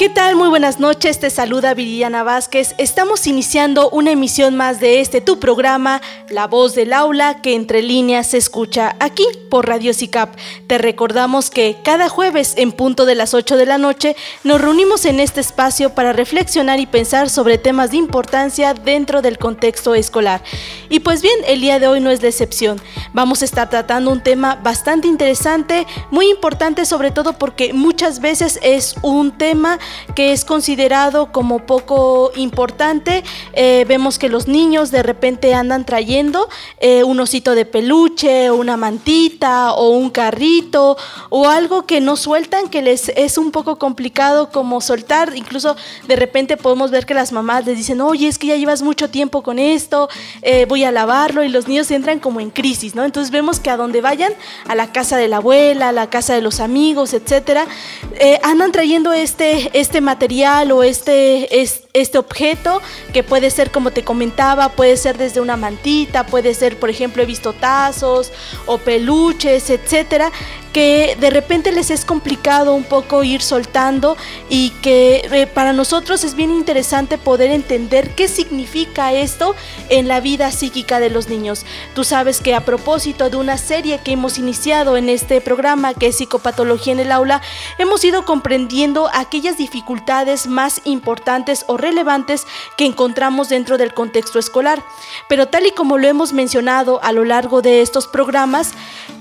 [0.00, 0.34] ¿Qué tal?
[0.34, 2.74] Muy buenas noches, te saluda Viridiana Vázquez.
[2.78, 6.00] Estamos iniciando una emisión más de este tu programa,
[6.30, 10.34] La Voz del Aula, que entre líneas se escucha aquí por Radio SICAP.
[10.66, 15.04] Te recordamos que cada jueves en punto de las 8 de la noche nos reunimos
[15.04, 20.42] en este espacio para reflexionar y pensar sobre temas de importancia dentro del contexto escolar.
[20.92, 22.82] Y pues bien, el día de hoy no es la excepción.
[23.12, 28.58] Vamos a estar tratando un tema bastante interesante, muy importante sobre todo porque muchas veces
[28.60, 29.78] es un tema
[30.16, 33.22] que es considerado como poco importante.
[33.52, 36.48] Eh, vemos que los niños de repente andan trayendo
[36.80, 40.96] eh, un osito de peluche, una mantita o un carrito
[41.28, 45.36] o algo que no sueltan, que les es un poco complicado como soltar.
[45.36, 45.76] Incluso
[46.08, 49.08] de repente podemos ver que las mamás les dicen, oye, es que ya llevas mucho
[49.08, 50.08] tiempo con esto,
[50.42, 53.04] eh, voy a lavarlo y los niños entran como en crisis, ¿no?
[53.04, 54.32] Entonces vemos que a donde vayan,
[54.68, 57.66] a la casa de la abuela, a la casa de los amigos, etcétera,
[58.42, 62.80] andan trayendo este este material o este, este objeto
[63.12, 67.22] que puede ser, como te comentaba, puede ser desde una mantita, puede ser, por ejemplo,
[67.22, 68.32] he visto tazos
[68.66, 70.30] o peluches, etcétera,
[70.72, 74.16] que de repente les es complicado un poco ir soltando
[74.48, 79.54] y que eh, para nosotros es bien interesante poder entender qué significa esto
[79.88, 81.64] en la vida psíquica de los niños.
[81.94, 86.08] Tú sabes que a propósito de una serie que hemos iniciado en este programa que
[86.08, 87.42] es psicopatología en el aula,
[87.78, 92.46] hemos ido comprendiendo aquellas dificultades más importantes o relevantes
[92.76, 94.82] que encontramos dentro del contexto escolar.
[95.28, 98.72] Pero tal y como lo hemos mencionado a lo largo de estos programas,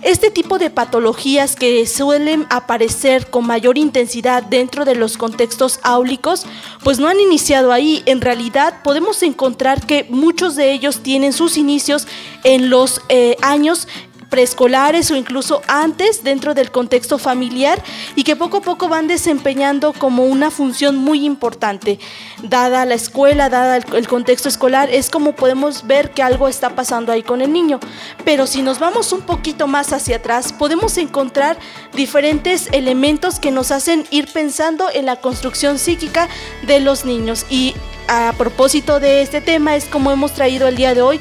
[0.02, 6.46] este tipo de patología que suelen aparecer con mayor intensidad dentro de los contextos áulicos,
[6.84, 8.04] pues no han iniciado ahí.
[8.06, 12.08] En realidad podemos encontrar que muchos de ellos tienen sus inicios
[12.44, 13.88] en los eh, años
[14.30, 17.84] preescolares o incluso antes dentro del contexto familiar
[18.16, 22.00] y que poco a poco van desempeñando como una función muy importante.
[22.44, 27.12] Dada la escuela, dada el, contexto escolar, es como podemos ver que algo está pasando
[27.12, 27.80] ahí con el niño.
[28.24, 31.58] Pero si nos vamos un poquito más hacia atrás, podemos encontrar
[31.94, 36.30] diferentes elementos que nos hacen ir pensando en la construcción psíquica
[36.66, 37.46] de los niños.
[37.50, 37.76] Y
[38.08, 41.20] a propósito de este tema es como hemos traído el día de hoy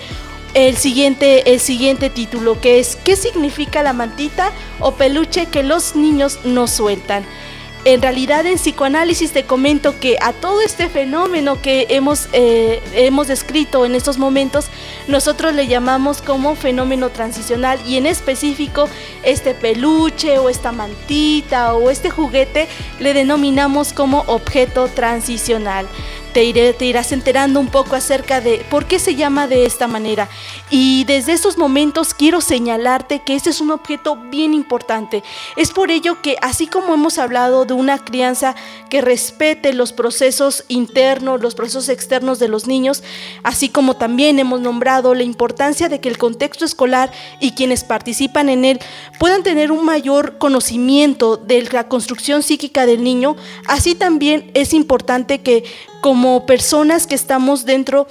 [0.55, 5.97] el siguiente, el siguiente título, que es ¿Qué significa la mantita o peluche que los
[5.97, 7.25] niños no sueltan?
[7.85, 13.29] En realidad en psicoanálisis te comento que a todo este fenómeno que hemos, eh, hemos
[13.29, 14.67] descrito en estos momentos,
[15.07, 18.89] nosotros le llamamos como fenómeno transicional y en específico
[19.23, 22.67] este peluche o esta mantita o este juguete
[22.99, 25.87] le denominamos como objeto transicional
[26.39, 30.29] te, irás enterando un poco acerca de por qué se llama de esta manera.
[30.71, 35.25] Y desde estos momentos quiero señalarte que este es un objeto bien importante.
[35.57, 38.55] Es por ello que así como hemos hablado de una crianza
[38.89, 43.03] que respete los procesos internos, los procesos externos de los niños,
[43.43, 47.11] así como también hemos nombrado la importancia de que el contexto escolar
[47.41, 48.81] y quienes participan en él
[49.19, 53.35] puedan tener un mayor conocimiento de la construcción psíquica del niño,
[53.67, 55.65] así también es importante que
[56.01, 58.07] como personas que estamos dentro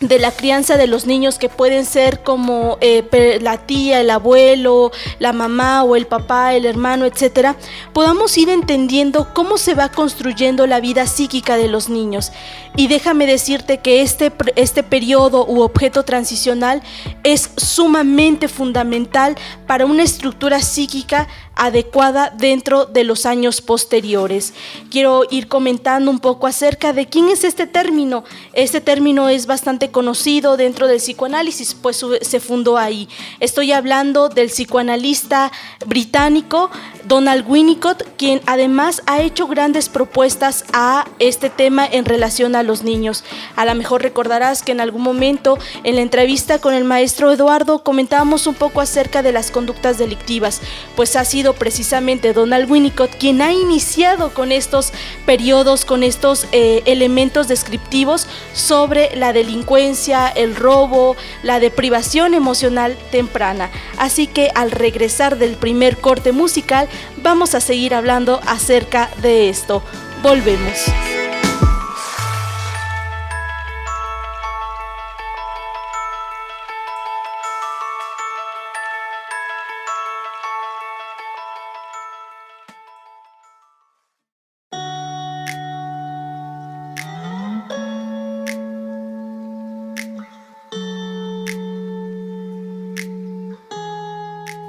[0.00, 4.92] de la crianza de los niños que pueden ser como eh, la tía, el abuelo,
[5.18, 7.56] la mamá o el papá, el hermano, etcétera,
[7.92, 12.30] podamos ir entendiendo cómo se va construyendo la vida psíquica de los niños.
[12.76, 16.80] Y déjame decirte que este, este periodo u objeto transicional
[17.24, 19.36] es sumamente fundamental
[19.66, 21.26] para una estructura psíquica
[21.58, 24.54] adecuada dentro de los años posteriores.
[24.90, 28.24] Quiero ir comentando un poco acerca de quién es este término.
[28.52, 33.08] Este término es bastante conocido dentro del psicoanálisis, pues se fundó ahí.
[33.40, 35.52] Estoy hablando del psicoanalista
[35.84, 36.70] británico
[37.08, 42.82] Donald Winnicott, quien además ha hecho grandes propuestas a este tema en relación a los
[42.82, 43.24] niños.
[43.56, 47.82] A lo mejor recordarás que en algún momento en la entrevista con el maestro Eduardo
[47.82, 50.60] comentábamos un poco acerca de las conductas delictivas,
[50.96, 54.92] pues ha sido precisamente Donald Winnicott quien ha iniciado con estos
[55.24, 63.70] periodos, con estos eh, elementos descriptivos sobre la delincuencia, el robo, la deprivación emocional temprana.
[63.96, 69.82] Así que al regresar del primer corte musical, vamos a seguir hablando acerca de esto.
[70.22, 70.84] Volvemos.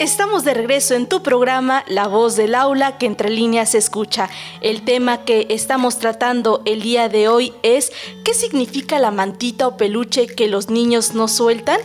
[0.09, 4.27] Estamos de regreso en tu programa La voz del aula que entre líneas se escucha.
[4.59, 7.91] El tema que estamos tratando el día de hoy es
[8.25, 11.79] ¿qué significa la mantita o peluche que los niños no sueltan?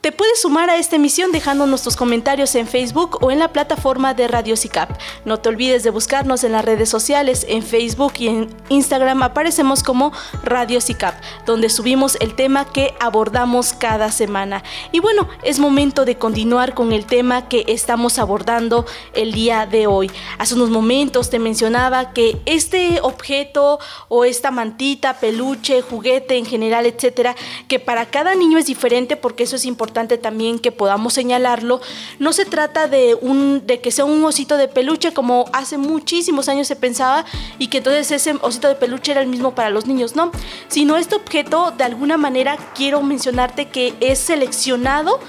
[0.00, 4.14] Te puedes sumar a esta emisión dejándonos tus comentarios en Facebook o en la plataforma
[4.14, 4.98] de Radio SICAP.
[5.26, 9.82] No te olvides de buscarnos en las redes sociales, en Facebook y en Instagram aparecemos
[9.82, 10.10] como
[10.42, 14.64] Radio SICAP, donde subimos el tema que abordamos cada semana.
[14.90, 19.86] Y bueno, es momento de continuar con el tema que estamos abordando el día de
[19.86, 20.10] hoy.
[20.38, 26.86] Hace unos momentos te mencionaba que este objeto o esta mantita, peluche, juguete en general,
[26.86, 27.36] etcétera,
[27.68, 31.80] que para cada niño es diferente porque eso es importante también que podamos señalarlo,
[32.18, 36.48] no se trata de, un, de que sea un osito de peluche como hace muchísimos
[36.48, 37.24] años se pensaba
[37.58, 40.32] y que entonces ese osito de peluche era el mismo para los niños, no,
[40.68, 45.20] sino este objeto de alguna manera quiero mencionarte que es seleccionado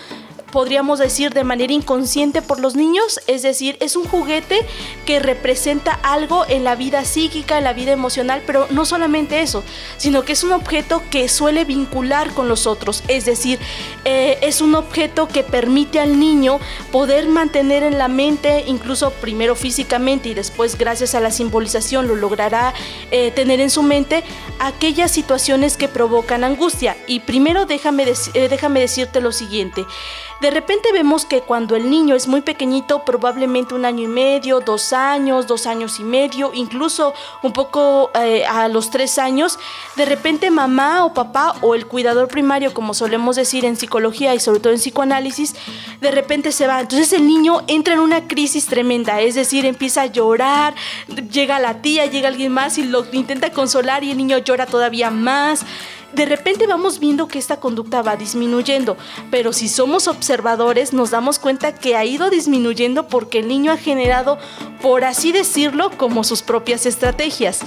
[0.51, 4.65] podríamos decir de manera inconsciente por los niños, es decir, es un juguete
[5.05, 9.63] que representa algo en la vida psíquica, en la vida emocional, pero no solamente eso,
[9.97, 13.59] sino que es un objeto que suele vincular con los otros, es decir,
[14.05, 16.59] eh, es un objeto que permite al niño
[16.91, 22.15] poder mantener en la mente, incluso primero físicamente y después gracias a la simbolización lo
[22.15, 22.73] logrará
[23.11, 24.23] eh, tener en su mente
[24.59, 26.97] aquellas situaciones que provocan angustia.
[27.07, 29.85] Y primero déjame, eh, déjame decirte lo siguiente.
[30.41, 34.59] De repente vemos que cuando el niño es muy pequeñito, probablemente un año y medio,
[34.59, 39.59] dos años, dos años y medio, incluso un poco eh, a los tres años,
[39.95, 44.39] de repente mamá o papá o el cuidador primario, como solemos decir en psicología y
[44.39, 45.53] sobre todo en psicoanálisis,
[46.01, 46.79] de repente se va.
[46.79, 50.73] Entonces el niño entra en una crisis tremenda, es decir, empieza a llorar,
[51.31, 55.11] llega la tía, llega alguien más y lo intenta consolar y el niño llora todavía
[55.11, 55.63] más
[56.13, 58.97] de repente vamos viendo que esta conducta va disminuyendo,
[59.29, 63.77] pero si somos observadores nos damos cuenta que ha ido disminuyendo porque el niño ha
[63.77, 64.37] generado,
[64.81, 67.61] por así decirlo, como sus propias estrategias.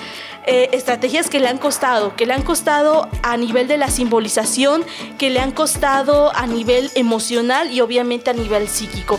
[0.47, 4.85] Eh, estrategias que le han costado, que le han costado a nivel de la simbolización,
[5.17, 9.19] que le han costado a nivel emocional y obviamente a nivel psíquico.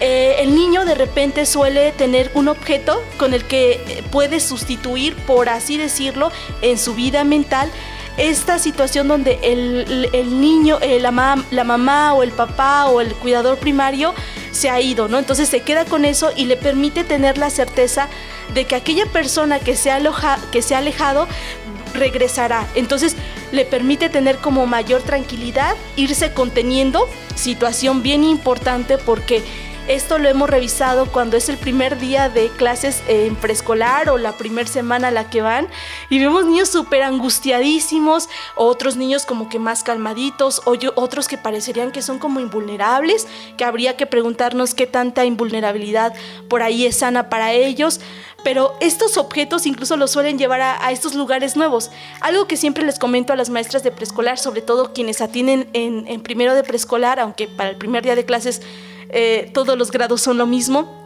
[0.00, 5.48] Eh, el niño de repente suele tener un objeto con el que puede sustituir, por
[5.48, 6.30] así decirlo,
[6.62, 7.70] en su vida mental
[8.18, 13.58] esta situación donde el, niño, eh, la, la mamá o el papá o el cuidador
[13.58, 14.12] primario
[14.50, 15.18] se ha ido, ¿no?
[15.18, 18.08] Entonces se queda con eso y le permite tener la certeza
[18.54, 20.00] de que aquella persona que se ha,
[20.50, 21.28] que se ha alejado
[21.94, 22.66] regresará.
[22.74, 23.16] Entonces
[23.52, 29.42] le permite tener como mayor tranquilidad, irse conteniendo, situación bien importante porque
[29.88, 34.32] esto lo hemos revisado cuando es el primer día de clases en preescolar o la
[34.36, 35.66] primera semana a la que van
[36.10, 41.90] y vemos niños súper angustiadísimos, otros niños como que más calmaditos, o otros que parecerían
[41.90, 43.26] que son como invulnerables,
[43.56, 46.12] que habría que preguntarnos qué tanta invulnerabilidad
[46.48, 48.00] por ahí es sana para ellos
[48.44, 51.90] pero estos objetos incluso los suelen llevar a, estos lugares nuevos.
[52.20, 56.20] Algo que siempre les comento a las maestras de preescolar, sobre todo quienes atienden en
[56.22, 58.62] primero de preescolar, aunque para el primer día de clases
[59.10, 60.98] eh, todos los grados son lo mismo,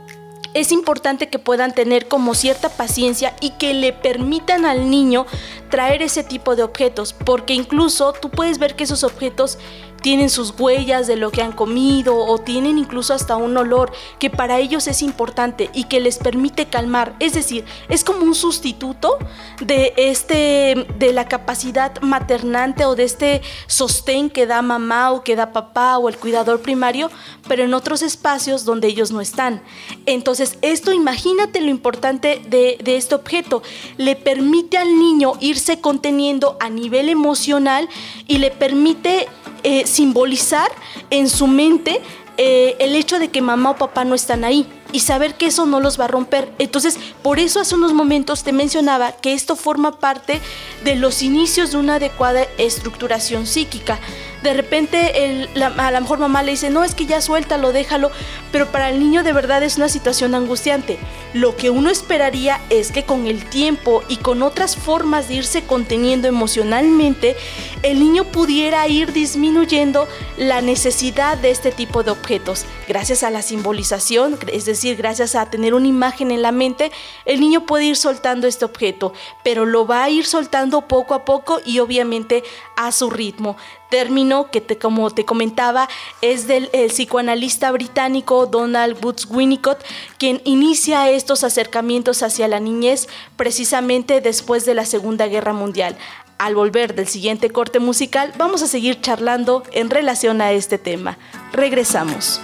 [0.54, 5.26] es importante que puedan tener como cierta paciencia y que le permitan al niño
[5.70, 9.58] traer ese tipo de objetos, porque incluso tú puedes ver que esos objetos
[10.02, 14.30] tienen sus huellas de lo que han comido o tienen incluso hasta un olor que
[14.30, 17.14] para ellos es importante y que les permite calmar.
[17.21, 19.18] Es decir, es como un sustituto
[19.61, 25.37] de este de la capacidad maternante o de este sostén que da mamá o que
[25.37, 27.11] da papá o el cuidador primario,
[27.49, 29.62] pero en otros espacios donde ellos no están.
[30.06, 33.62] Entonces, esto imagínate lo importante de, de este objeto.
[33.97, 37.88] Le permite al niño irse conteniendo a nivel emocional
[38.26, 39.28] y le permite
[39.62, 40.71] eh, simbolizar
[41.11, 42.00] en su mente
[42.37, 45.66] eh, el hecho de que mamá o papá no están ahí y saber que eso
[45.66, 46.52] no los va a romper.
[46.58, 50.40] Entonces, por eso hace unos momentos te mencionaba que esto forma parte
[50.84, 53.99] de los inicios de una adecuada estructuración psíquica
[54.42, 58.11] de repente a lo mejor mamá le dice, no, es que ya suéltalo, déjalo,
[58.50, 60.99] pero para el niño de verdad es una situación angustiante.
[61.32, 65.62] Lo que uno esperaría es que con el tiempo y con otras formas de irse
[65.62, 67.37] conteniendo emocionalmente,
[67.82, 72.64] el niño pudiera ir disminuyendo la necesidad de este tipo de objetos.
[72.88, 76.91] Gracias a la simbolización, es decir, gracias a tener una imagen en la mente,
[77.25, 79.12] el niño puede ir soltando este objeto,
[79.45, 82.43] pero lo va a ir soltando poco a poco y obviamente
[82.77, 83.57] a su ritmo
[83.93, 85.87] término que te, como te comentaba
[86.23, 89.85] es del psicoanalista británico Donald Woods Winnicott,
[90.17, 95.99] quien inicia estos acercamientos hacia la niñez precisamente después de la Segunda Guerra Mundial.
[96.39, 101.19] Al volver del siguiente corte musical, vamos a seguir charlando en relación a este tema.
[101.53, 102.41] Regresamos.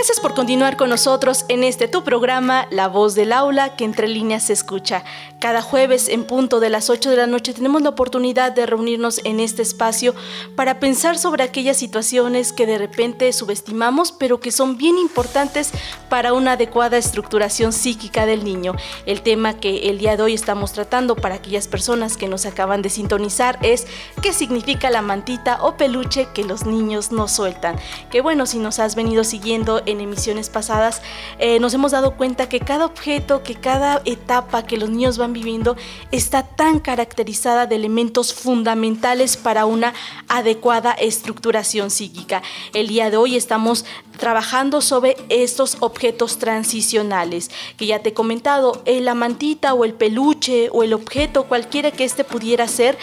[0.00, 4.08] Gracias por continuar con nosotros en este tu programa, La Voz del Aula, que entre
[4.08, 5.04] líneas se escucha.
[5.40, 9.20] Cada jueves en punto de las 8 de la noche tenemos la oportunidad de reunirnos
[9.24, 10.14] en este espacio
[10.56, 15.70] para pensar sobre aquellas situaciones que de repente subestimamos, pero que son bien importantes
[16.08, 18.76] para una adecuada estructuración psíquica del niño.
[19.04, 22.80] El tema que el día de hoy estamos tratando para aquellas personas que nos acaban
[22.80, 23.86] de sintonizar es
[24.22, 27.76] qué significa la mantita o peluche que los niños no sueltan.
[28.10, 31.02] Que bueno, si nos has venido siguiendo en emisiones pasadas,
[31.38, 35.32] eh, nos hemos dado cuenta que cada objeto, que cada etapa que los niños van
[35.32, 35.76] viviendo
[36.10, 39.94] está tan caracterizada de elementos fundamentales para una
[40.28, 42.42] adecuada estructuración psíquica.
[42.74, 43.84] El día de hoy estamos
[44.18, 50.68] trabajando sobre estos objetos transicionales, que ya te he comentado, la mantita o el peluche
[50.72, 52.98] o el objeto, cualquiera que este pudiera ser,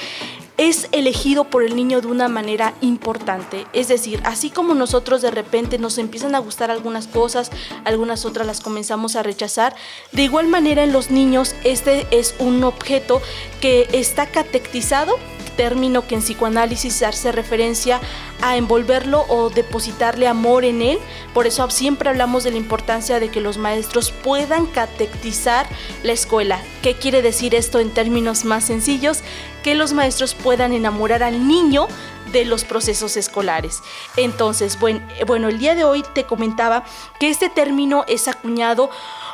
[0.57, 3.65] es elegido por el niño de una manera importante.
[3.73, 7.51] Es decir, así como nosotros de repente nos empiezan a gustar algunas cosas,
[7.85, 9.75] algunas otras las comenzamos a rechazar,
[10.11, 13.21] de igual manera en los niños este es un objeto
[13.61, 15.17] que está catectizado
[15.57, 17.99] término que en psicoanálisis hace referencia
[18.41, 20.99] a envolverlo o depositarle amor en él.
[21.33, 25.67] Por eso siempre hablamos de la importancia de que los maestros puedan catectizar
[26.03, 26.61] la escuela.
[26.81, 29.21] ¿Qué quiere decir esto en términos más sencillos?
[29.63, 31.87] Que los maestros puedan enamorar al niño
[32.31, 33.81] de los procesos escolares.
[34.15, 36.83] Entonces, bueno, bueno, el día de hoy te comentaba
[37.19, 38.89] que este término es acuñado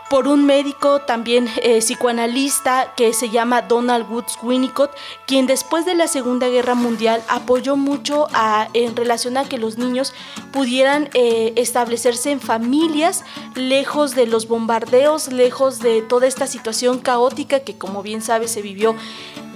[0.09, 4.91] por un médico también eh, psicoanalista que se llama Donald Woods Winnicott,
[5.25, 8.27] quien después de la Segunda Guerra Mundial apoyó mucho
[8.73, 10.13] en relación a que los niños
[10.51, 13.23] pudieran eh, establecerse en familias
[13.55, 18.61] lejos de los bombardeos, lejos de toda esta situación caótica que como bien sabes se
[18.61, 18.95] vivió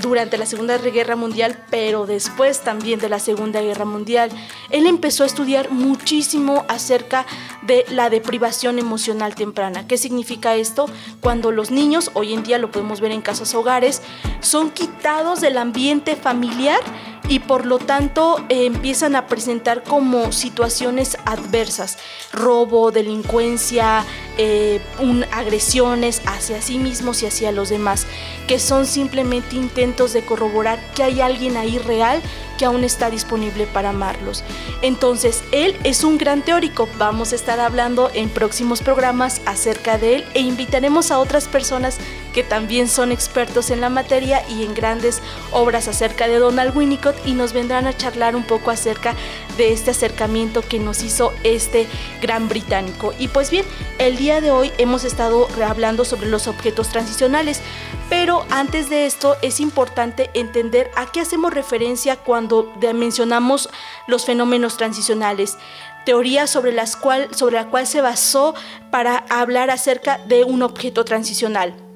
[0.02, 4.30] durante la Segunda Guerra Mundial, pero después también de la Segunda Guerra Mundial.
[4.70, 7.26] Él empezó a estudiar muchísimo acerca
[7.64, 9.88] de la deprivación emocional temprana.
[9.88, 10.88] ¿Qué significa esto?
[11.22, 14.02] Cuando los niños, hoy en día lo podemos ver en casas hogares,
[14.40, 16.80] son quitados del ambiente familiar
[17.30, 21.98] y por lo tanto eh, empiezan a presentar como situaciones adversas,
[22.32, 24.06] robo, delincuencia,
[24.38, 24.80] eh,
[25.32, 28.08] agresiones hacia sí mismos y hacia los demás,
[28.48, 32.22] que son simplemente intentos de corroborar que hay alguien ahí real
[32.58, 34.44] que aún está disponible para amarlos.
[34.82, 40.16] Entonces, él es un gran teórico, vamos a estar hablando en próximos programas acerca de
[40.16, 41.98] él e invitaremos a otras personas
[42.34, 45.22] que también son expertos en la materia y en grandes
[45.52, 49.16] obras acerca de Donald Winnicott y nos vendrán a charlar un poco acerca
[49.58, 51.88] de este acercamiento que nos hizo este
[52.22, 53.14] gran británico.
[53.20, 53.66] Y pues bien,
[54.00, 57.62] el día de hoy hemos estado hablando sobre los objetos transicionales,
[58.10, 63.70] pero antes de esto es importante entender a qué hacemos referencia cuando mencionamos
[64.08, 65.58] los fenómenos transicionales
[66.06, 68.56] teoría sobre, las cual, sobre la cual se basó
[68.92, 71.87] para hablar acerca de un objeto transicional.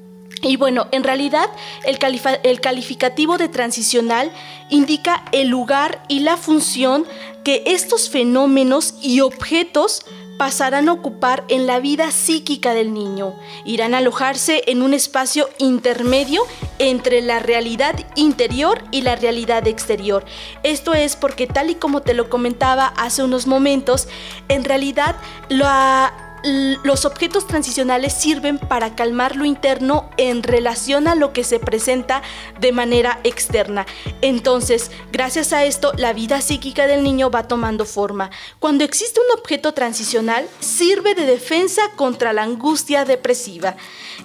[0.41, 1.49] Y bueno, en realidad
[1.83, 1.99] el,
[2.43, 4.31] el, calificativo de transicional
[4.69, 7.05] indica el lugar y la función
[7.43, 10.03] que estos fenómenos y objetos
[10.41, 13.35] pasarán a ocupar en la vida psíquica del niño.
[13.63, 16.41] Irán a alojarse en un espacio intermedio
[16.79, 20.25] entre la realidad interior y la realidad exterior.
[20.63, 24.07] Esto es porque tal y como te lo comentaba hace unos momentos,
[24.47, 25.15] en realidad
[25.47, 31.59] la los objetos transicionales sirven para calmar lo interno en relación a lo que se
[31.59, 32.23] presenta
[32.59, 33.85] de manera externa.
[34.21, 38.31] Entonces, gracias a esto, la vida psíquica del niño va tomando forma.
[38.59, 43.75] Cuando existe un objeto transicional, sirve de defensa contra la angustia depresiva,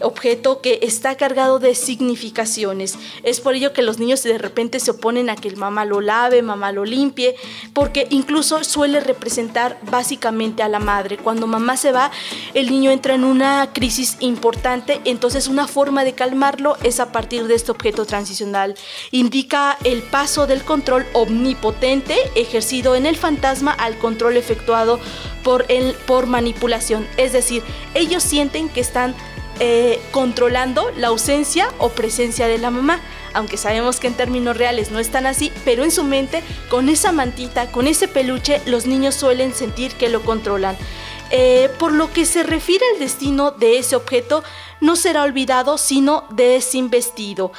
[0.00, 2.98] objeto que está cargado de significaciones.
[3.22, 6.00] Es por ello que los niños de repente se oponen a que el mamá lo
[6.00, 7.36] lave, mamá lo limpie,
[7.72, 11.18] porque incluso suele representar básicamente a la madre.
[11.18, 12.05] Cuando mamá se va,
[12.54, 17.46] el niño entra en una crisis importante, entonces una forma de calmarlo es a partir
[17.46, 18.74] de este objeto transicional.
[19.10, 25.00] Indica el paso del control omnipotente ejercido en el fantasma al control efectuado
[25.42, 27.06] por, el, por manipulación.
[27.16, 27.62] Es decir,
[27.94, 29.14] ellos sienten que están
[29.58, 33.00] eh, controlando la ausencia o presencia de la mamá.
[33.32, 37.10] Aunque sabemos que en términos reales no están así, pero en su mente, con esa
[37.10, 40.76] mantita, con ese peluche, los niños suelen sentir que lo controlan.
[41.30, 44.44] Eh, por lo que se refiere al destino de ese objeto,
[44.80, 47.52] no será olvidado, sino desinvestido.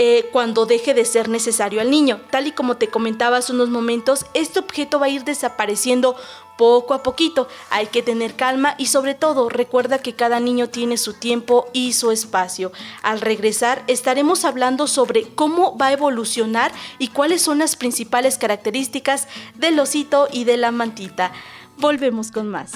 [0.00, 2.20] Eh, cuando deje de ser necesario al niño.
[2.30, 6.14] Tal y como te comentaba hace unos momentos, este objeto va a ir desapareciendo
[6.56, 7.48] poco a poquito.
[7.70, 11.94] Hay que tener calma y sobre todo recuerda que cada niño tiene su tiempo y
[11.94, 12.70] su espacio.
[13.02, 16.70] Al regresar estaremos hablando sobre cómo va a evolucionar
[17.00, 21.32] y cuáles son las principales características del osito y de la mantita.
[21.76, 22.72] Volvemos con más.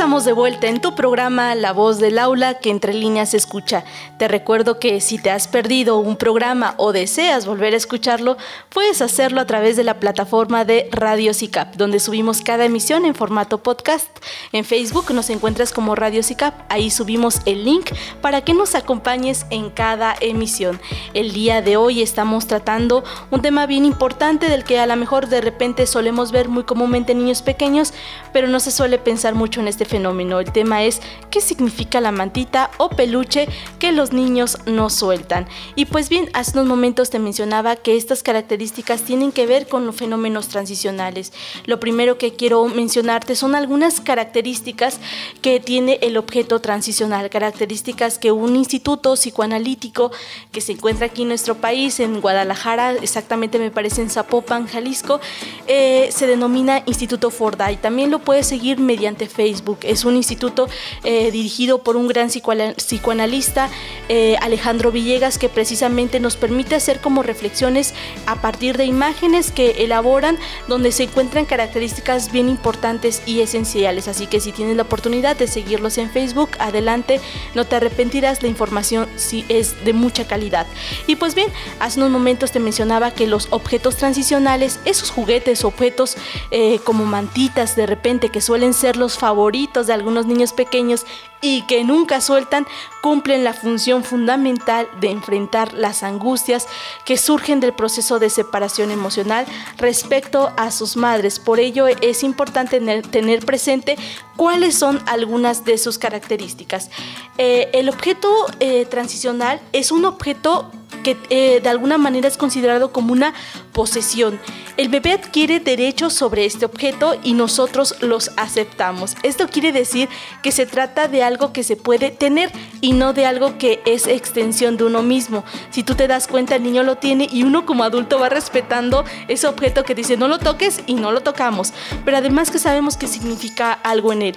[0.00, 3.84] Estamos de vuelta en tu programa La Voz del Aula que entre líneas escucha.
[4.16, 8.38] Te recuerdo que si te has perdido un programa o deseas volver a escucharlo,
[8.70, 13.14] puedes hacerlo a través de la plataforma de Radio SICAP, donde subimos cada emisión en
[13.14, 14.08] formato podcast.
[14.52, 17.90] En Facebook nos encuentras como Radio SICAP, ahí subimos el link
[18.22, 20.80] para que nos acompañes en cada emisión.
[21.12, 25.28] El día de hoy estamos tratando un tema bien importante del que a lo mejor
[25.28, 27.92] de repente solemos ver muy comúnmente en niños pequeños,
[28.32, 30.40] pero no se suele pensar mucho en este fenómeno.
[30.40, 35.46] El tema es qué significa la mantita o peluche que los niños no sueltan.
[35.74, 39.86] Y pues bien, hace unos momentos te mencionaba que estas características tienen que ver con
[39.86, 41.32] los fenómenos transicionales.
[41.66, 45.00] Lo primero que quiero mencionarte son algunas características
[45.42, 50.10] que tiene el objeto transicional, características que un instituto psicoanalítico
[50.52, 55.20] que se encuentra aquí en nuestro país, en Guadalajara, exactamente me parece en Zapopan, Jalisco,
[55.66, 60.68] eh, se denomina Instituto Forda y también lo puedes seguir mediante Facebook es un instituto
[61.04, 63.68] eh, dirigido por un gran psicoanalista,
[64.08, 67.94] eh, Alejandro Villegas, que precisamente nos permite hacer como reflexiones
[68.26, 74.08] a partir de imágenes que elaboran donde se encuentran características bien importantes y esenciales.
[74.08, 77.20] Así que si tienes la oportunidad de seguirlos en Facebook, adelante,
[77.54, 80.66] no te arrepentirás, la información sí es de mucha calidad.
[81.06, 86.16] Y pues bien, hace unos momentos te mencionaba que los objetos transicionales, esos juguetes, objetos
[86.50, 91.06] eh, como mantitas de repente que suelen ser los favoritos, de algunos niños pequeños
[91.40, 92.66] y que nunca sueltan,
[93.02, 96.66] cumplen la función fundamental de enfrentar las angustias
[97.04, 99.46] que surgen del proceso de separación emocional
[99.78, 101.38] respecto a sus madres.
[101.38, 103.96] Por ello es importante tener presente
[104.36, 106.90] cuáles son algunas de sus características.
[107.38, 108.28] Eh, el objeto
[108.60, 110.70] eh, transicional es un objeto
[111.02, 113.34] que eh, de alguna manera es considerado como una
[113.72, 114.38] posesión.
[114.76, 119.16] El bebé adquiere derechos sobre este objeto y nosotros los aceptamos.
[119.22, 120.08] Esto quiere decir
[120.42, 124.06] que se trata de algo que se puede tener y no de algo que es
[124.06, 125.44] extensión de uno mismo.
[125.70, 129.04] Si tú te das cuenta, el niño lo tiene y uno como adulto va respetando
[129.28, 131.72] ese objeto que dice no lo toques y no lo tocamos.
[132.04, 134.36] Pero además que sabemos que significa algo en él.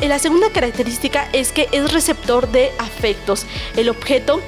[0.00, 3.46] La segunda característica es que es receptor de afectos.
[3.76, 4.40] El objeto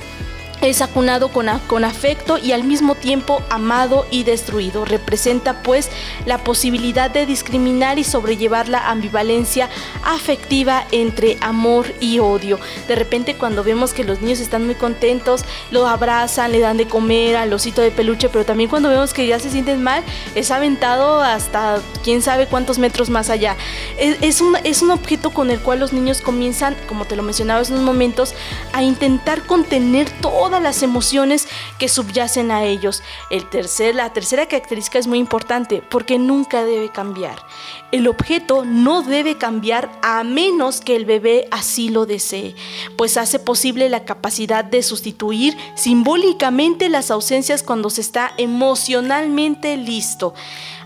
[0.62, 4.84] es acunado con, con, afecto y al mismo tiempo amado y destruido.
[4.84, 5.90] Representa pues
[6.26, 9.68] la posibilidad de discriminar y sobrellevar la ambivalencia
[10.04, 12.58] afectiva entre amor y odio.
[12.88, 16.86] De repente cuando vemos que los niños están muy contentos, lo abrazan, le dan de
[16.86, 20.02] comer al osito de peluche, pero también cuando vemos que ya se sienten mal,
[20.34, 23.56] es aventado hasta quién sabe cuántos metros más allá.
[23.98, 27.62] Es, un, es un objeto con el cual los niños comienzan, como te lo mencionaba
[27.62, 28.34] en unos momentos,
[28.72, 31.46] a intentar contener todo todas las emociones
[31.78, 33.04] que subyacen a ellos.
[33.30, 37.40] El tercer, la tercera característica es muy importante porque nunca debe cambiar.
[37.92, 42.56] El objeto no debe cambiar a menos que el bebé así lo desee,
[42.96, 50.34] pues hace posible la capacidad de sustituir simbólicamente las ausencias cuando se está emocionalmente listo.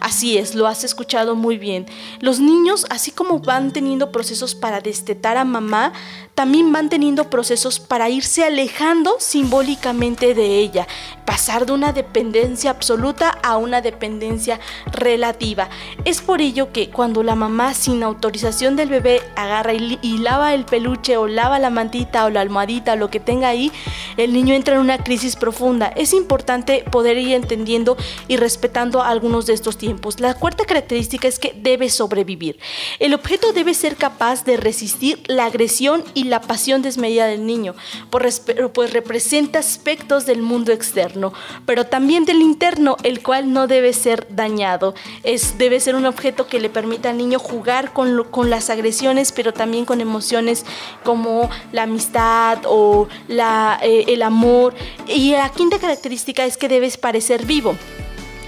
[0.05, 1.87] Así es, lo has escuchado muy bien.
[2.21, 5.95] Los niños, así como van teniendo procesos para destetar a mamá,
[6.35, 10.87] también van teniendo procesos para irse alejando simbólicamente de ella,
[11.25, 14.61] pasar de una dependencia absoluta a una dependencia
[14.93, 15.71] relativa.
[16.05, 20.67] Es por ello que cuando la mamá sin autorización del bebé agarra y, lava el
[20.67, 23.73] peluche o lava la mantita o la almohadita o lo que tenga ahí,
[24.19, 25.87] el niño entra en una crisis profunda.
[25.87, 27.97] Es importante poder ir entendiendo
[28.29, 32.59] y respetando algunos de estos tiempos la cuarta característica es que debe sobrevivir.
[32.99, 37.75] El objeto debe ser capaz de resistir la agresión y la pasión desmedida del niño,
[38.11, 41.33] pues representa aspectos del mundo externo,
[41.67, 44.95] pero también del interno, el cual no debe ser dañado.
[45.23, 49.33] Es, debe ser un objeto que le permita al niño jugar con, con las agresiones,
[49.33, 50.65] pero también con emociones
[51.05, 54.75] como la amistad o la, eh, el amor.
[55.07, 57.77] Y la quinta característica es que debes parecer vivo.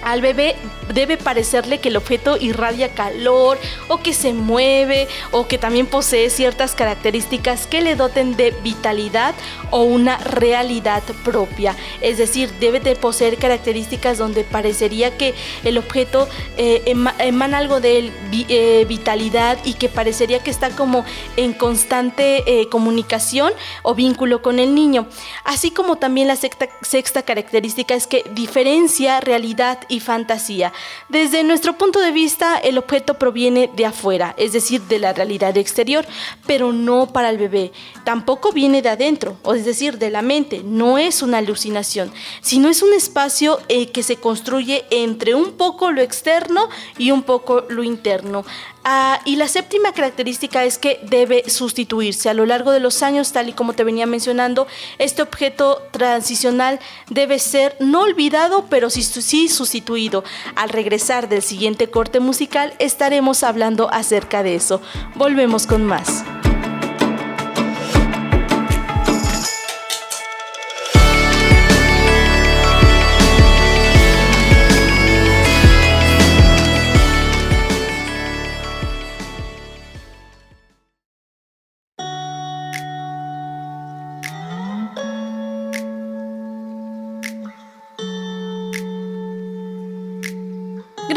[0.07, 0.55] Al bebé
[0.95, 6.31] debe parecerle que el objeto irradia calor o que se mueve o que también posee
[6.31, 9.35] ciertas características que le doten de vitalidad
[9.73, 11.75] o una realidad propia.
[12.03, 16.85] Es decir, debe de poseer características donde parecería que el objeto eh,
[17.19, 18.12] emana algo de
[18.49, 21.05] eh, vitalidad y que parecería que está como
[21.37, 25.09] en constante eh, comunicación o vínculo con el niño.
[25.42, 30.72] Así como también la sexta, sexta característica es que diferencia realidad y fantasía.
[31.09, 35.56] Desde nuestro punto de vista, el objeto proviene de afuera, es decir, de la realidad
[35.56, 36.06] exterior,
[36.46, 37.72] pero no para el bebé.
[38.04, 42.68] tampoco viene de adentro, o es decir, de la mente, no es una alucinación, sino
[42.68, 47.64] es un espacio eh, que se construye entre un poco lo externo y un poco
[47.68, 48.44] lo interno.
[48.88, 52.29] Ah, y la séptima característica es que debe sustituirse.
[52.29, 54.68] A lo largo de los años, tal y como te venía mencionando,
[54.99, 56.79] este objeto transicional
[57.11, 60.22] debe ser no olvidado, pero sí, sí sustituido.
[60.55, 64.81] Al regresar del siguiente corte musical, estaremos hablando acerca de eso.
[65.16, 66.22] Volvemos con más.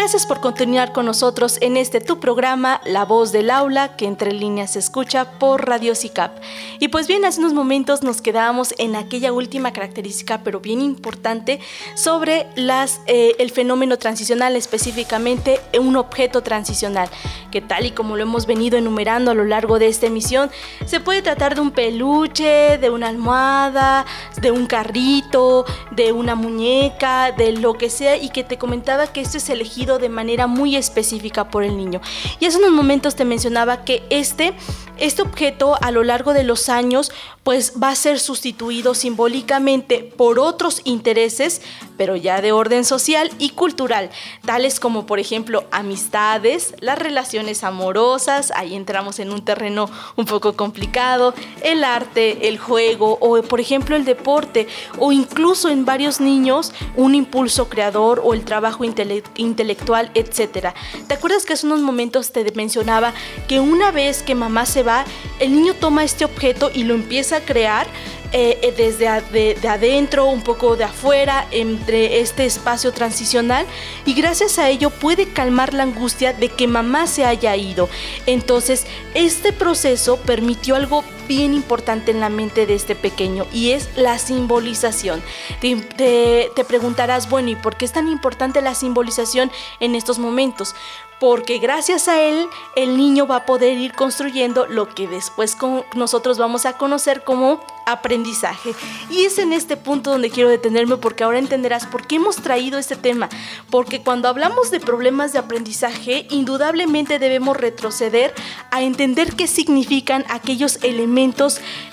[0.09, 4.31] Gracias por continuar con nosotros en este tu programa, La Voz del Aula, que entre
[4.31, 6.35] líneas se escucha por Radio CICAP.
[6.79, 11.59] Y pues bien, hace unos momentos nos quedábamos en aquella última característica, pero bien importante,
[11.93, 17.07] sobre las, eh, el fenómeno transicional, específicamente un objeto transicional,
[17.51, 20.49] que tal y como lo hemos venido enumerando a lo largo de esta emisión,
[20.87, 24.07] se puede tratar de un peluche, de una almohada,
[24.41, 29.21] de un carrito, de una muñeca, de lo que sea, y que te comentaba que
[29.21, 32.01] esto es elegido de manera muy específica por el niño.
[32.39, 34.53] Y hace unos momentos te mencionaba que este,
[34.97, 37.11] este objeto a lo largo de los años
[37.43, 41.61] pues va a ser sustituido simbólicamente por otros intereses,
[41.97, 44.09] pero ya de orden social y cultural,
[44.45, 50.53] tales como por ejemplo amistades, las relaciones amorosas, ahí entramos en un terreno un poco
[50.53, 51.33] complicado,
[51.63, 57.15] el arte, el juego o por ejemplo el deporte o incluso en varios niños un
[57.15, 59.78] impulso creador o el trabajo intelectual,
[60.13, 60.73] etc.
[61.07, 63.13] ¿Te acuerdas que hace unos momentos te mencionaba
[63.47, 65.05] que una vez que mamá se va,
[65.39, 67.87] el niño toma este objeto y lo empieza a crear
[68.31, 73.65] eh, eh, desde de, adentro, un poco de afuera, entre este espacio transicional
[74.05, 77.89] y gracias a ello puede calmar la angustia de que mamá se haya ido.
[78.27, 83.87] Entonces, este proceso permitió algo bien importante en la mente de este pequeño y es
[83.95, 85.21] la simbolización.
[85.61, 90.75] Te, te preguntarás, bueno, ¿y por qué es tan importante la simbolización en estos momentos?
[91.19, 95.57] porque gracias a él el niño va a poder ir construyendo lo que después
[95.93, 98.73] nosotros vamos a conocer como aprendizaje.
[99.09, 102.79] Y es en este punto donde quiero detenerme porque ahora entenderás por qué hemos traído
[102.79, 103.29] este tema.
[103.69, 108.33] Porque cuando hablamos de problemas de aprendizaje, indudablemente debemos retroceder
[108.71, 111.18] a entender qué significan aquellos elementos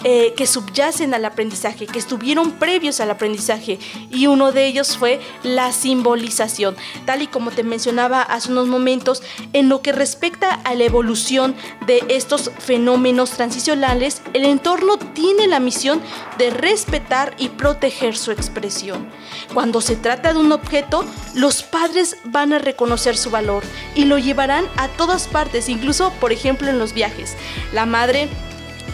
[0.04, 3.78] eh, que subyacen al aprendizaje, que estuvieron previos al aprendizaje.
[4.10, 6.76] Y uno de ellos fue la simbolización.
[7.04, 11.54] Tal y como te mencionaba hace unos momentos, en lo que respecta a la evolución
[11.86, 16.00] de estos fenómenos transicionales, el entorno tiene la misión
[16.38, 19.08] de respetar y proteger su expresión.
[19.54, 23.62] Cuando se trata de un objeto, los padres van a reconocer su valor
[23.94, 27.36] y lo llevarán a todas partes, incluso por ejemplo en los viajes.
[27.72, 28.28] La madre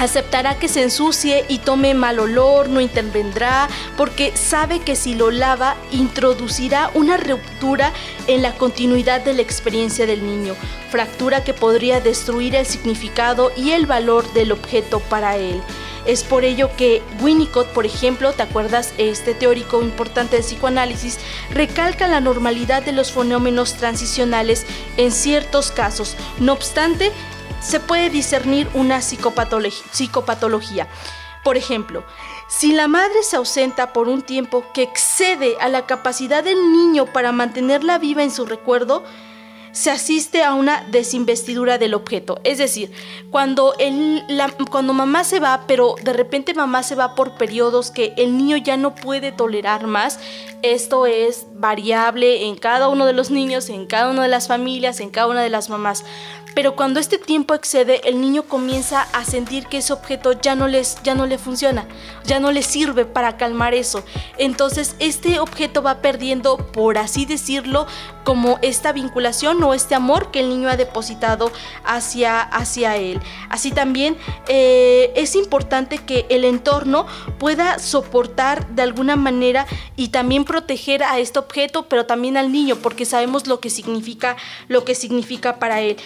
[0.03, 5.31] aceptará que se ensucie y tome mal olor, no intervendrá, porque sabe que si lo
[5.31, 7.93] lava introducirá una ruptura
[8.27, 10.55] en la continuidad de la experiencia del niño,
[10.91, 15.62] fractura que podría destruir el significado y el valor del objeto para él.
[16.05, 18.93] Es por ello que Winnicott, por ejemplo, ¿te acuerdas?
[18.99, 21.19] Este teórico importante de psicoanálisis,
[21.51, 26.17] recalca la normalidad de los fenómenos transicionales en ciertos casos.
[26.41, 27.12] No obstante,
[27.62, 30.88] se puede discernir una psicopatología.
[31.44, 32.05] Por ejemplo,
[32.48, 37.07] si la madre se ausenta por un tiempo que excede a la capacidad del niño
[37.07, 39.03] para mantenerla viva en su recuerdo,
[39.72, 42.40] se asiste a una desinvestidura del objeto.
[42.44, 42.92] Es decir,
[43.31, 43.75] cuando,
[44.70, 48.59] cuando mamá se va, pero de repente mamá se va por periodos que el niño
[48.59, 50.20] ya no puede tolerar más,
[50.61, 55.01] esto es variable en cada uno de los niños, en cada una de las familias,
[55.01, 56.05] en cada una de las mamás.
[56.55, 60.69] Pero cuando este tiempo excede, el niño comienza a sentir que ese objeto ya no,
[60.69, 61.87] les, ya no le funciona,
[62.25, 64.05] ya no le sirve para calmar eso.
[64.38, 67.87] Entonces este objeto va perdiendo, por así decirlo,
[68.25, 71.51] como esta vinculación o este amor que el niño ha depositado
[71.85, 73.21] hacia, hacia él.
[73.49, 74.17] Así también
[74.49, 77.07] eh, es importante que el entorno
[77.38, 82.77] pueda soportar de alguna manera y también proteger a este objeto, pero también al niño,
[82.77, 84.37] porque sabemos lo que significa,
[84.69, 85.97] lo que significa para él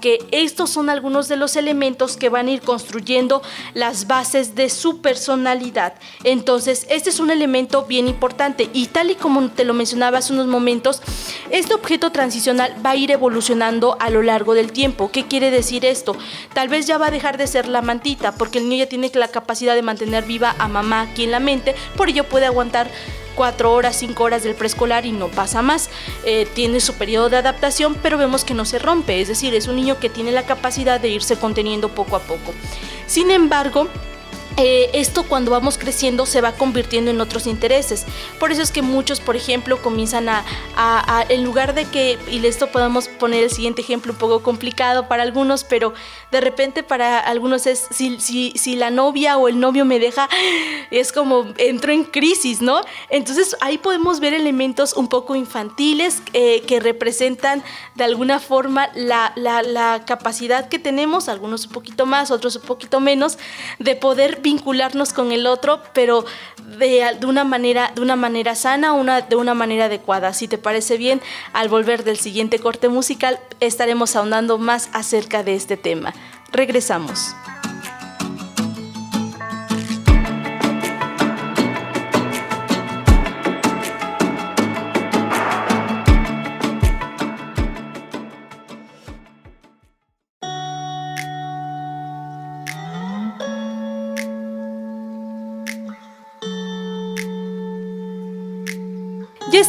[0.00, 3.42] que estos son algunos de los elementos que van a ir construyendo
[3.74, 5.94] las bases de su personalidad.
[6.24, 10.32] Entonces, este es un elemento bien importante y tal y como te lo mencionaba hace
[10.32, 11.02] unos momentos,
[11.50, 15.10] este objeto transicional va a ir evolucionando a lo largo del tiempo.
[15.10, 16.16] ¿Qué quiere decir esto?
[16.52, 19.10] Tal vez ya va a dejar de ser la mantita porque el niño ya tiene
[19.14, 22.90] la capacidad de mantener viva a mamá aquí en la mente, por ello puede aguantar
[23.38, 25.90] cuatro horas, cinco horas del preescolar y no pasa más.
[26.24, 29.68] Eh, tiene su periodo de adaptación, pero vemos que no se rompe, es decir, es
[29.68, 32.52] un niño que tiene la capacidad de irse conteniendo poco a poco.
[33.06, 33.86] Sin embargo,
[34.58, 38.04] eh, esto cuando vamos creciendo se va convirtiendo en otros intereses.
[38.38, 40.44] Por eso es que muchos, por ejemplo, comienzan a,
[41.28, 45.22] en lugar de que, y esto podemos poner el siguiente ejemplo un poco complicado para
[45.22, 45.94] algunos, pero
[46.32, 50.28] de repente para algunos es, si, si, si la novia o el novio me deja,
[50.90, 52.80] es como entro en crisis, ¿no?
[53.10, 57.62] Entonces ahí podemos ver elementos un poco infantiles eh, que representan
[57.94, 62.62] de alguna forma la, la, la capacidad que tenemos, algunos un poquito más, otros un
[62.62, 63.38] poquito menos,
[63.78, 66.24] de poder vincularnos con el otro, pero
[66.78, 70.32] de, de, una, manera, de una manera sana, una, de una manera adecuada.
[70.32, 71.20] Si te parece bien,
[71.52, 76.14] al volver del siguiente corte musical estaremos ahondando más acerca de este tema.
[76.50, 77.34] Regresamos.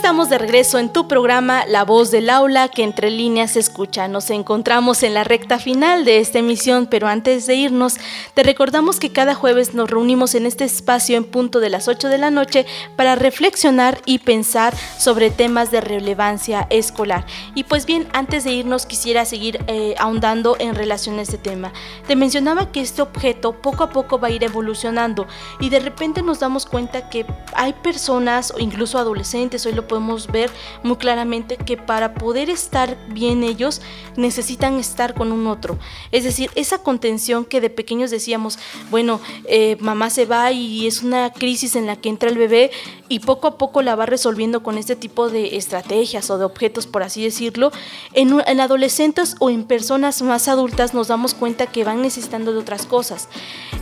[0.10, 4.08] Estamos de regreso en tu programa La Voz del Aula que entre líneas se escucha.
[4.08, 7.98] Nos encontramos en la recta final de esta emisión, pero antes de irnos,
[8.34, 12.08] te recordamos que cada jueves nos reunimos en este espacio en punto de las 8
[12.08, 17.28] de la noche para reflexionar y pensar sobre temas de relevancia escolar.
[17.54, 21.72] Y pues bien, antes de irnos quisiera seguir eh, ahondando en relación a este tema.
[22.08, 25.28] Te mencionaba que este objeto poco a poco va a ir evolucionando
[25.60, 29.99] y de repente nos damos cuenta que hay personas o incluso adolescentes hoy podemos
[30.32, 30.50] ver
[30.84, 33.82] muy claramente que para poder estar bien ellos
[34.16, 35.78] necesitan estar con un otro.
[36.12, 38.60] Es decir, esa contención que de pequeños decíamos,
[38.90, 42.72] bueno, eh, mamá se va y es una crisis en la que entra el bebé
[43.08, 46.88] y poco a poco la va resolviendo con este tipo de estrategias o de objetos,
[46.88, 47.72] por así decirlo.
[48.14, 52.60] En, en adolescentes o en personas más adultas nos damos cuenta que van necesitando de
[52.60, 53.28] otras cosas.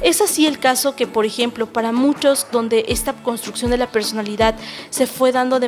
[0.01, 4.56] Es así el caso que, por ejemplo, para muchos donde esta construcción de la personalidad
[4.89, 5.67] se fue dando de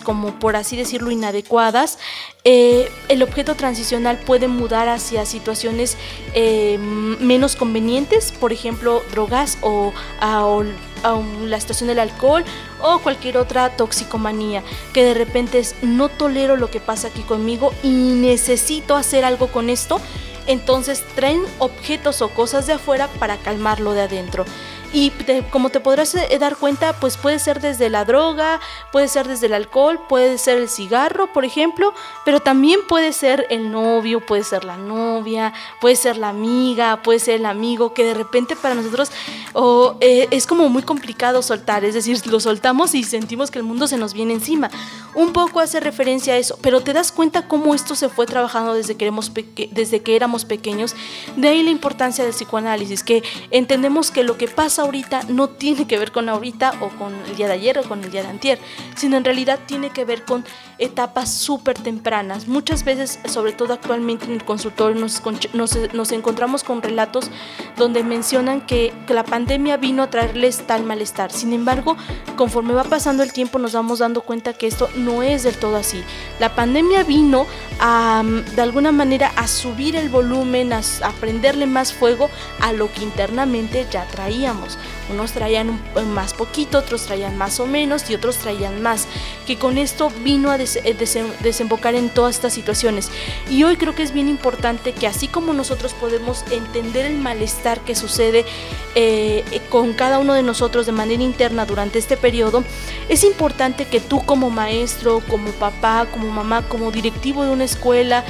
[0.00, 1.98] como por así decirlo inadecuadas,
[2.44, 5.96] eh, el objeto transicional puede mudar hacia situaciones
[6.34, 9.92] eh, menos convenientes, por ejemplo, drogas o,
[11.44, 12.44] la situación del alcohol
[12.82, 17.72] o cualquier otra toxicomanía, que de repente es no tolero lo que pasa aquí conmigo
[17.82, 20.00] y necesito hacer algo con esto,
[20.48, 24.44] entonces traen objetos o cosas de afuera para calmarlo de adentro.
[24.92, 25.12] Y
[25.50, 29.46] como te podrás eh, dar cuenta, pues puede ser desde la droga, puede ser desde
[29.46, 31.92] el alcohol, puede ser el cigarro, por ejemplo,
[32.24, 37.18] pero también puede ser el novio, puede ser la novia, puede ser la amiga, puede
[37.18, 39.10] ser el amigo, que de repente para nosotros
[40.00, 43.86] eh, es como muy complicado soltar, es decir, lo soltamos y sentimos que el mundo
[43.88, 44.70] se nos viene encima.
[45.14, 48.74] Un poco hace referencia a eso, pero te das cuenta cómo esto se fue trabajando
[48.74, 49.32] desde que, éramos
[49.70, 50.94] desde que éramos pequeños,
[51.36, 55.86] de ahí la importancia del psicoanálisis, que entendemos que lo que pasa ahorita no tiene
[55.86, 58.28] que ver con ahorita o con el día de ayer o con el día de
[58.28, 58.58] antier,
[58.96, 60.44] sino en realidad tiene que ver con
[60.78, 62.46] etapas súper tempranas.
[62.46, 65.22] Muchas veces, sobre todo actualmente en el consultorio, nos,
[65.92, 67.30] nos, encontramos con relatos
[67.76, 71.32] donde mencionan que, que la pandemia vino a traerles tal malestar.
[71.32, 71.96] Sin embargo,
[72.36, 75.76] conforme va pasando el tiempo nos vamos dando cuenta que esto no es del todo
[75.76, 76.02] así.
[76.38, 77.46] La pandemia vino
[77.80, 78.22] a,
[78.54, 82.30] de alguna manera a subir el volumen, a, a prenderle más fuego
[82.60, 84.78] a lo que internamente ya traíamos.
[85.10, 85.80] Unos traían
[86.14, 89.06] más poquito, otros traían más o menos y otros traían más.
[89.46, 90.96] Que con esto vino a eh,
[91.40, 93.10] desembocar en todas estas situaciones.
[93.50, 97.80] Y hoy creo que es bien importante que así como nosotros podemos entender el malestar
[97.80, 98.44] que sucede
[98.94, 102.64] eh, eh, con cada uno de nosotros de manera interna durante este periodo,
[103.08, 108.24] es importante que tú como maestro, como papá, como mamá, como directivo de una escuela,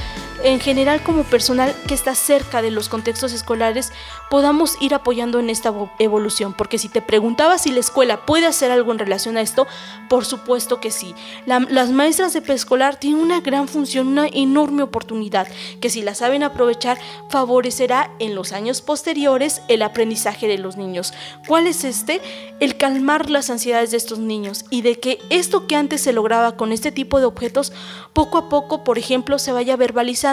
[0.45, 3.93] en general como personal que está cerca de los contextos escolares,
[4.31, 6.55] podamos ir apoyando en esta evolución.
[6.55, 9.67] Porque si te preguntaba si la escuela puede hacer algo en relación a esto,
[10.09, 11.15] por supuesto que sí.
[11.47, 15.49] las maestras de preescolar tienen una gran función, una enorme oportunidad,
[15.81, 16.99] que si la saben aprovechar,
[17.31, 21.13] favorecerá en los años posteriores el aprendizaje de los niños.
[21.47, 22.21] ¿Cuál es este?
[22.61, 26.57] El calmar las ansiedades de estos niños y de que esto que antes se lograba
[26.57, 27.73] con este tipo de objetos,
[28.13, 30.28] poco a poco, por ejemplo, se vaya verbalizando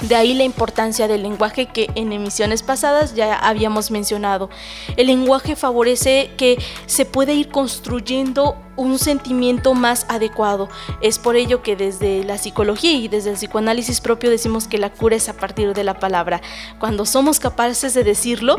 [0.00, 4.48] De ahí la importancia del lenguaje que en emisiones pasadas ya habíamos mencionado.
[4.96, 10.70] El lenguaje favorece que se pueda ir construyendo un sentimiento más adecuado.
[11.02, 14.90] Es por ello que desde la psicología y desde el psicoanálisis propio decimos que la
[14.90, 16.40] cura es a partir de la palabra.
[16.78, 18.58] Cuando somos capaces de decirlo,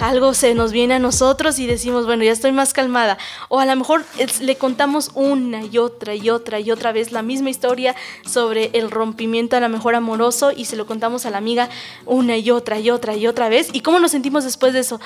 [0.00, 3.18] algo se nos viene a nosotros y decimos, bueno, ya estoy más calmada.
[3.48, 4.04] O a lo mejor
[4.40, 8.90] le contamos una y otra y otra y otra vez la misma historia sobre el
[8.90, 11.68] rompimiento a lo mejor amoroso y se lo contamos a la amiga
[12.06, 13.68] una y otra y otra y otra vez.
[13.72, 15.00] ¿Y cómo nos sentimos después de eso?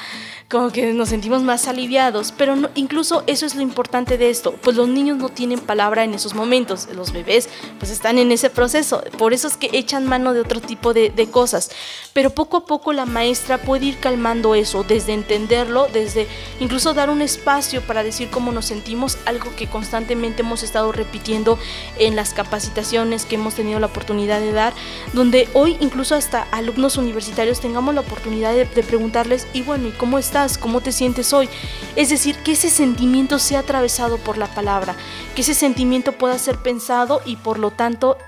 [0.48, 2.32] Como que nos sentimos más aliviados.
[2.36, 4.52] Pero incluso eso es lo importante de esto.
[4.52, 6.88] Pues los niños no tienen palabra en esos momentos.
[6.94, 9.02] Los bebés pues están en ese proceso.
[9.18, 11.70] Por eso es que echan mano de otro tipo de, de cosas.
[12.12, 16.26] Pero poco a poco la maestra puede ir calmando eso desde entenderlo, desde
[16.60, 21.58] incluso dar un espacio para decir cómo nos sentimos, algo que constantemente hemos estado repitiendo
[21.98, 24.72] en las capacitaciones que hemos tenido la oportunidad de dar,
[25.12, 30.18] donde hoy incluso hasta alumnos universitarios tengamos la oportunidad de, preguntarles, y bueno, ¿y cómo
[30.18, 30.58] estás?
[30.58, 31.48] ¿Cómo te sientes hoy?
[31.96, 34.96] Es decir, que ese sentimiento sea atravesado por la palabra,
[35.34, 38.18] que ese sentimiento pueda ser pensado y por lo tanto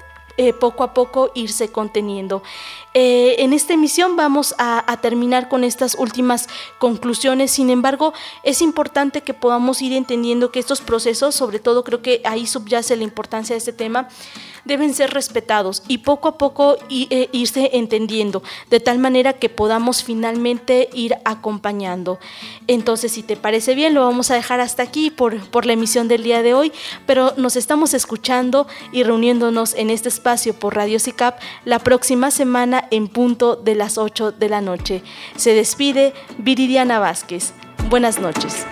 [0.40, 2.44] eh, poco a poco irse conteniendo.
[2.94, 6.48] Eh, en esta emisión vamos a, terminar con estas últimas
[6.79, 12.03] conclusiones, sin embargo es importante que podamos ir entendiendo que estos procesos, sobre todo creo
[12.03, 14.09] que ahí subyace la importancia de este tema,
[14.64, 20.03] deben ser respetados y poco a poco eh, irse entendiendo, de tal manera que podamos
[20.05, 22.18] finalmente ir acompañando.
[22.66, 26.07] Entonces, si te parece bien, lo vamos a dejar hasta aquí por, por la emisión
[26.09, 26.72] del día de hoy,
[27.07, 32.85] pero nos estamos escuchando y reuniéndonos en este espacio por Radio CICAP la próxima semana
[32.91, 35.03] en punto de las 8 de la noche.
[35.37, 37.55] Se despide Viridiana Vázquez.
[37.88, 38.67] Buenas noches.